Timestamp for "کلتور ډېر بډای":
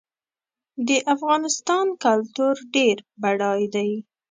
2.03-3.63